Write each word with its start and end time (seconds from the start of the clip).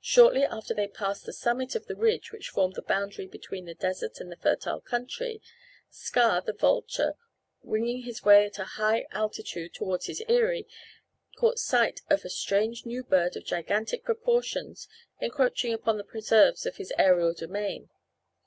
Shortly 0.00 0.42
after 0.42 0.72
they 0.72 0.88
passed 0.88 1.26
the 1.26 1.34
summit 1.34 1.74
of 1.74 1.84
the 1.86 1.94
ridge 1.94 2.32
which 2.32 2.48
formed 2.48 2.76
the 2.76 2.80
boundary 2.80 3.26
between 3.26 3.66
the 3.66 3.74
desert 3.74 4.18
and 4.18 4.32
the 4.32 4.38
fertile 4.38 4.80
country, 4.80 5.42
Ska, 5.90 6.42
the 6.46 6.54
vulture, 6.54 7.12
winging 7.62 8.04
his 8.04 8.22
way 8.24 8.46
at 8.46 8.58
a 8.58 8.64
high 8.64 9.06
altitude 9.10 9.74
toward 9.74 10.04
his 10.04 10.22
aerie, 10.30 10.66
caught 11.36 11.58
sight 11.58 12.00
of 12.08 12.24
a 12.24 12.30
strange 12.30 12.86
new 12.86 13.04
bird 13.04 13.36
of 13.36 13.44
gigantic 13.44 14.02
proportions 14.02 14.88
encroaching 15.20 15.74
upon 15.74 15.98
the 15.98 16.04
preserves 16.04 16.64
of 16.64 16.76
his 16.76 16.90
aerial 16.96 17.34
domain. 17.34 17.90